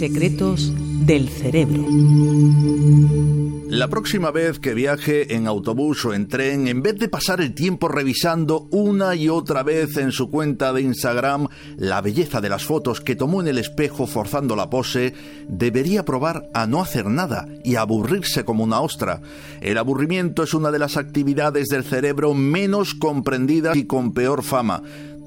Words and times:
Secretos 0.00 0.72
del 1.06 1.28
cerebro. 1.28 1.84
La 3.68 3.86
próxima 3.86 4.32
vez 4.32 4.58
que 4.58 4.74
viaje 4.74 5.36
en 5.36 5.46
autobús 5.46 6.04
o 6.04 6.14
en 6.14 6.26
tren, 6.26 6.66
en 6.66 6.82
vez 6.82 6.98
de 6.98 7.08
pasar 7.08 7.40
el 7.40 7.54
tiempo 7.54 7.86
revisando 7.86 8.66
una 8.72 9.14
y 9.14 9.28
otra 9.28 9.62
vez 9.62 9.96
en 9.98 10.10
su 10.10 10.30
cuenta 10.30 10.72
de 10.72 10.82
Instagram 10.82 11.46
la 11.76 12.00
belleza 12.00 12.40
de 12.40 12.48
las 12.48 12.64
fotos 12.64 13.00
que 13.00 13.14
tomó 13.14 13.40
en 13.40 13.46
el 13.46 13.58
espejo 13.58 14.08
forzando 14.08 14.56
la 14.56 14.68
pose, 14.68 15.14
debería 15.48 16.04
probar 16.04 16.48
a 16.54 16.66
no 16.66 16.82
hacer 16.82 17.06
nada 17.06 17.46
y 17.62 17.76
aburrirse 17.76 18.44
como 18.44 18.64
una 18.64 18.80
ostra. 18.80 19.22
El 19.60 19.78
aburrimiento 19.78 20.42
es 20.42 20.54
una 20.54 20.72
de 20.72 20.80
las 20.80 20.96
actividades 20.96 21.68
del 21.68 21.84
cerebro 21.84 22.34
menos 22.34 22.94
comprendidas 22.94 23.76
y 23.76 23.84
con 23.84 24.12
peor 24.12 24.42
fama 24.42 24.82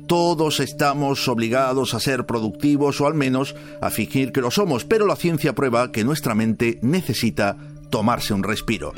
todos 0.08 0.60
estamos 0.60 1.28
obligados 1.28 1.94
a 1.94 2.00
ser 2.00 2.26
productivos 2.26 3.02
o 3.02 3.08
al 3.08 3.14
menos 3.14 3.56
a 3.82 3.90
fingir 3.90 4.32
que 4.32 4.42
lo 4.42 4.52
somos, 4.52 4.86
pero 4.86 5.06
la 5.06 5.16
ciencia 5.16 5.54
prueba 5.54 5.92
que 5.92 6.04
nuestra 6.04 6.34
mente 6.34 6.80
necesita 6.82 7.58
tomarse 7.90 8.34
un 8.34 8.44
respiro. 8.44 8.94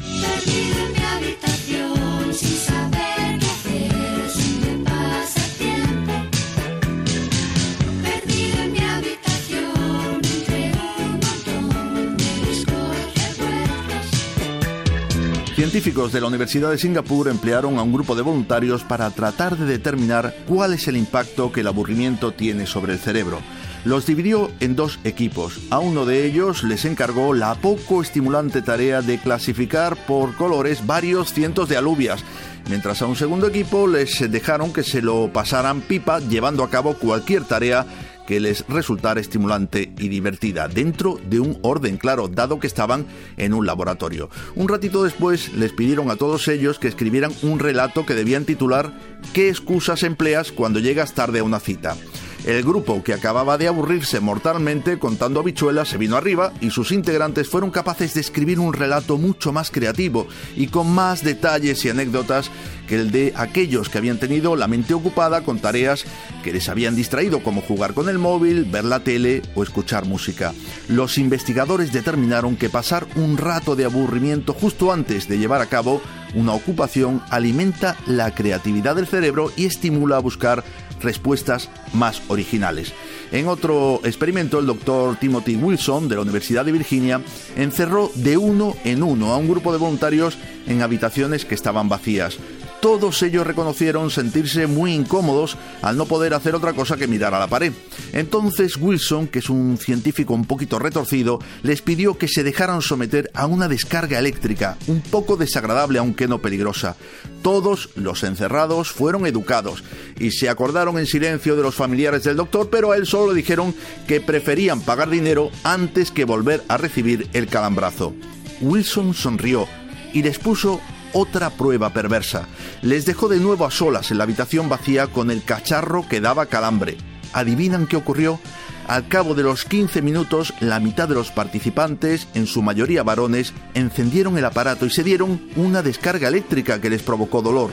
Científicos 15.70 16.12
de 16.12 16.20
la 16.20 16.26
Universidad 16.26 16.72
de 16.72 16.80
Singapur 16.80 17.28
emplearon 17.28 17.78
a 17.78 17.84
un 17.84 17.94
grupo 17.94 18.16
de 18.16 18.24
voluntarios 18.24 18.84
para 18.84 19.12
tratar 19.12 19.56
de 19.56 19.68
determinar 19.68 20.34
cuál 20.48 20.74
es 20.74 20.88
el 20.88 20.98
impacto 20.98 21.52
que 21.52 21.60
el 21.60 21.68
aburrimiento 21.68 22.32
tiene 22.32 22.66
sobre 22.66 22.94
el 22.94 22.98
cerebro. 22.98 23.40
Los 23.86 24.08
dividió 24.08 24.50
en 24.62 24.76
dos 24.76 24.98
equipos. 25.04 25.60
A 25.70 25.78
uno 25.78 26.08
de 26.08 26.26
ellos 26.26 26.64
les 26.64 26.86
encargó 26.86 27.36
la 27.36 27.54
poco 27.54 28.02
estimulante 28.02 28.64
tarea 28.64 29.04
de 29.04 29.20
clasificar 29.20 29.96
por 30.08 30.36
colores 30.36 30.88
varios 30.88 31.34
cientos 31.34 31.70
de 31.70 31.78
alubias, 31.78 32.24
mientras 32.68 33.04
a 33.04 33.06
un 33.06 33.16
segundo 33.16 33.46
equipo 33.46 33.86
les 33.86 34.32
dejaron 34.32 34.74
que 34.74 34.82
se 34.82 35.04
lo 35.04 35.32
pasaran 35.32 35.82
pipa 35.82 36.20
llevando 36.20 36.64
a 36.64 36.72
cabo 36.72 36.96
cualquier 36.96 37.44
tarea 37.44 37.86
que 38.30 38.40
les 38.40 38.64
resultara 38.68 39.20
estimulante 39.20 39.92
y 39.98 40.08
divertida, 40.08 40.68
dentro 40.68 41.20
de 41.32 41.40
un 41.40 41.58
orden 41.64 41.98
claro, 41.98 42.28
dado 42.28 42.60
que 42.60 42.68
estaban 42.68 43.08
en 43.38 43.56
un 43.56 43.66
laboratorio. 43.66 44.30
Un 44.54 44.68
ratito 44.68 45.04
después 45.04 45.52
les 45.56 45.74
pidieron 45.74 46.12
a 46.12 46.16
todos 46.16 46.48
ellos 46.48 46.78
que 46.78 46.88
escribieran 46.88 47.32
un 47.42 47.58
relato 47.58 48.06
que 48.06 48.14
debían 48.14 48.46
titular 48.46 48.94
¿Qué 49.34 49.50
excusas 49.50 50.04
empleas 50.04 50.52
cuando 50.52 50.80
llegas 50.80 51.14
tarde 51.14 51.40
a 51.40 51.44
una 51.44 51.60
cita? 51.60 51.96
El 52.46 52.64
grupo, 52.64 53.04
que 53.04 53.14
acababa 53.14 53.58
de 53.58 53.68
aburrirse 53.68 54.22
mortalmente 54.22 54.98
contando 54.98 55.42
habichuelas, 55.42 55.90
se 55.90 55.98
vino 55.98 56.16
arriba 56.16 56.54
y 56.62 56.70
sus 56.70 56.92
integrantes 56.92 57.50
fueron 57.50 57.70
capaces 57.70 58.14
de 58.14 58.22
escribir 58.22 58.60
un 58.60 58.74
relato 58.74 59.18
mucho 59.18 59.52
más 59.52 59.72
creativo 59.72 60.28
y 60.56 60.68
con 60.68 60.90
más 60.90 61.24
detalles 61.24 61.84
y 61.84 61.90
anécdotas 61.90 62.50
que 62.88 62.96
el 62.96 63.12
de 63.12 63.34
aquellos 63.36 63.90
que 63.90 63.98
habían 63.98 64.20
tenido 64.20 64.56
la 64.56 64.68
mente 64.68 64.94
ocupada 64.94 65.42
con 65.42 65.60
tareas 65.60 66.06
que 66.44 66.54
les 66.54 66.70
habían 66.70 66.96
distraído, 66.96 67.44
como 67.44 67.62
jugar 67.62 67.94
con 67.94 68.08
el 68.10 68.18
móvil, 68.18 68.66
ver 68.66 68.86
la 68.86 69.02
tele 69.02 69.42
o 69.54 69.62
escuchar 69.62 70.06
música. 70.06 70.54
Los 70.88 71.18
investigadores 71.18 71.92
determinaron 71.92 72.56
que 72.56 72.70
pasar 72.70 73.06
un 73.16 73.38
rato 73.38 73.76
de 73.76 73.86
aburrimiento 73.86 74.54
justo 74.54 74.94
antes 74.94 75.28
de 75.28 75.38
llevar 75.38 75.62
a 75.62 75.68
cabo 75.68 76.02
una 76.36 76.54
ocupación 76.54 77.22
alimenta 77.30 77.96
la 78.06 78.34
creatividad 78.34 78.96
del 78.96 79.08
cerebro 79.08 79.52
y 79.56 79.66
estimula 79.66 80.18
a 80.18 80.22
buscar 80.22 80.64
respuestas 81.02 81.70
más 81.94 82.22
originales. 82.28 82.94
En 83.32 83.48
otro 83.48 84.02
experimento, 84.04 84.60
el 84.60 84.66
doctor 84.66 85.18
Timothy 85.18 85.56
Wilson 85.56 86.08
de 86.08 86.16
la 86.16 86.22
Universidad 86.22 86.66
de 86.66 86.72
Virginia 86.72 87.22
encerró 87.56 88.12
de 88.16 88.38
uno 88.38 88.76
en 88.84 89.04
uno 89.04 89.34
a 89.34 89.38
un 89.38 89.48
grupo 89.48 89.72
de 89.72 89.78
voluntarios 89.78 90.38
en 90.68 90.82
habitaciones 90.82 91.46
que 91.46 91.56
estaban 91.56 91.90
vacías 91.90 92.38
todos 92.82 93.22
ellos 93.24 93.46
reconocieron 93.46 94.10
sentirse 94.10 94.68
muy 94.68 94.94
incómodos 94.94 95.58
al 95.82 95.98
no 95.98 96.06
poder 96.06 96.34
hacer 96.34 96.56
otra 96.56 96.74
cosa 96.74 96.98
que 96.98 97.08
mirar 97.08 97.34
a 97.34 97.40
la 97.40 97.48
pared. 97.48 97.74
Entonces 98.14 98.78
Wilson, 98.78 99.28
que 99.28 99.40
es 99.40 99.50
un 99.50 99.78
científico 99.78 100.34
un 100.34 100.46
poquito 100.46 100.80
retorcido, 100.80 101.40
les 101.62 101.82
pidió 101.82 102.18
que 102.18 102.28
se 102.28 102.44
dejaran 102.44 102.82
someter 102.82 103.30
a 103.34 103.48
una 103.48 103.68
descarga 103.68 104.20
eléctrica, 104.20 104.78
un 104.88 105.02
poco 105.02 105.36
desagradable 105.36 106.00
aunque 106.00 106.28
no 106.28 106.40
peligrosa. 106.40 106.96
Todos 107.42 107.90
los 107.96 108.24
encerrados 108.24 108.92
fueron 108.92 109.26
educados 109.26 109.84
y 110.20 110.32
se 110.32 110.50
acordaron 110.50 110.98
en 111.00 111.06
silencio 111.06 111.56
de 111.56 111.64
los 111.64 111.76
familiares 111.76 112.24
del 112.24 112.38
doctor, 112.38 112.70
pero 112.70 112.92
a 112.92 112.98
él 112.98 113.06
solo 113.06 113.34
le 113.34 113.38
dijeron 113.38 113.74
que 114.08 114.22
preferían 114.22 114.82
pagar 114.82 115.10
dinero 115.10 115.52
antes 115.64 116.12
que 116.12 116.26
volver 116.26 116.64
a 116.68 116.78
recibir 116.78 117.28
el 117.34 117.48
calambrazo. 117.48 118.14
Wilson 118.62 119.14
sonrió 119.14 119.68
y 120.14 120.22
les 120.24 120.40
puso 120.40 120.82
otra 121.14 121.50
prueba 121.50 121.92
perversa. 121.92 122.48
Les 122.82 123.06
dejó 123.06 123.28
de 123.28 123.40
nuevo 123.40 123.66
a 123.66 123.72
solas 123.72 124.12
en 124.12 124.18
la 124.18 124.24
habitación 124.24 124.70
vacía 124.70 125.08
con 125.08 125.32
el 125.32 125.44
cacharro 125.44 126.08
que 126.08 126.22
daba 126.22 126.46
calambre. 126.48 126.98
¿Adivinan 127.34 127.88
qué 127.88 127.96
ocurrió? 127.96 128.40
Al 128.88 129.08
cabo 129.08 129.36
de 129.36 129.44
los 129.44 129.66
15 129.66 130.02
minutos, 130.02 130.52
la 130.60 130.80
mitad 130.80 131.08
de 131.08 131.14
los 131.14 131.30
participantes, 131.30 132.28
en 132.34 132.48
su 132.48 132.64
mayoría 132.64 133.04
varones, 133.04 133.54
encendieron 133.76 134.36
el 134.38 134.46
aparato 134.46 134.88
y 134.88 134.90
se 134.90 135.04
dieron 135.04 135.40
una 135.56 135.84
descarga 135.84 136.28
eléctrica 136.28 136.82
que 136.82 136.90
les 136.90 137.04
provocó 137.04 137.44
dolor. 137.44 137.72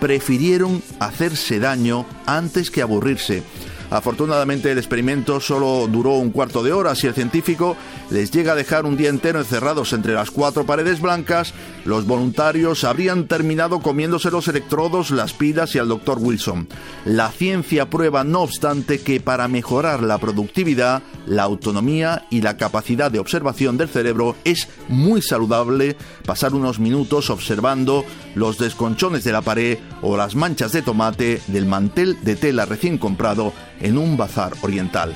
Prefirieron 0.00 0.82
hacerse 0.98 1.60
daño 1.60 2.04
antes 2.26 2.70
que 2.70 2.82
aburrirse. 2.82 3.42
Afortunadamente 3.90 4.70
el 4.70 4.78
experimento 4.78 5.40
solo 5.40 5.88
duró 5.88 6.14
un 6.14 6.30
cuarto 6.30 6.62
de 6.62 6.72
hora. 6.72 6.94
Si 6.94 7.06
el 7.06 7.14
científico 7.14 7.76
les 8.10 8.30
llega 8.30 8.52
a 8.52 8.56
dejar 8.56 8.86
un 8.86 8.96
día 8.96 9.08
entero 9.08 9.40
encerrados 9.40 9.92
entre 9.92 10.14
las 10.14 10.30
cuatro 10.30 10.64
paredes 10.64 11.00
blancas, 11.00 11.52
los 11.84 12.06
voluntarios 12.06 12.84
habrían 12.84 13.26
terminado 13.26 13.80
comiéndose 13.80 14.30
los 14.30 14.46
electrodos, 14.48 15.10
las 15.10 15.32
pilas 15.32 15.74
y 15.74 15.78
al 15.78 15.88
doctor 15.88 16.18
Wilson. 16.20 16.68
La 17.04 17.30
ciencia 17.32 17.90
prueba, 17.90 18.22
no 18.22 18.42
obstante, 18.42 19.00
que 19.00 19.20
para 19.20 19.48
mejorar 19.48 20.02
la 20.02 20.18
productividad, 20.18 21.02
la 21.26 21.42
autonomía 21.42 22.26
y 22.30 22.42
la 22.42 22.56
capacidad 22.56 23.10
de 23.10 23.18
observación 23.18 23.76
del 23.76 23.88
cerebro 23.88 24.36
es 24.44 24.68
muy 24.88 25.22
saludable 25.22 25.96
pasar 26.26 26.54
unos 26.54 26.78
minutos 26.78 27.30
observando 27.30 28.04
los 28.34 28.58
desconchones 28.58 29.24
de 29.24 29.32
la 29.32 29.42
pared 29.42 29.78
o 30.02 30.16
las 30.16 30.34
manchas 30.34 30.72
de 30.72 30.82
tomate 30.82 31.40
del 31.48 31.66
mantel 31.66 32.16
de 32.22 32.36
tela 32.36 32.66
recién 32.66 32.98
comprado 32.98 33.52
en 33.80 33.98
un 33.98 34.16
bazar 34.16 34.52
oriental. 34.62 35.14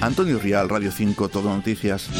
Antonio 0.00 0.38
Rial, 0.38 0.68
Radio 0.68 0.92
5, 0.92 1.28
Todo 1.28 1.54
Noticias. 1.54 2.10